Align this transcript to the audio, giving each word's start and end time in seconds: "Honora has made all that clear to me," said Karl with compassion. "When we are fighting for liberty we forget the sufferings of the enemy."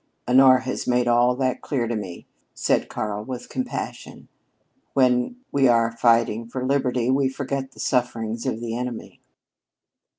"Honora 0.27 0.61
has 0.63 0.87
made 0.87 1.07
all 1.07 1.35
that 1.35 1.61
clear 1.61 1.87
to 1.87 1.95
me," 1.95 2.25
said 2.55 2.89
Karl 2.89 3.23
with 3.23 3.49
compassion. 3.49 4.29
"When 4.95 5.35
we 5.51 5.67
are 5.67 5.91
fighting 5.95 6.47
for 6.47 6.65
liberty 6.65 7.11
we 7.11 7.29
forget 7.29 7.73
the 7.73 7.79
sufferings 7.79 8.47
of 8.47 8.59
the 8.61 8.75
enemy." 8.75 9.21